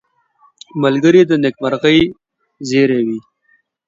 [0.81, 1.99] ملګری د نېکمرغۍ
[2.67, 3.19] زېری وي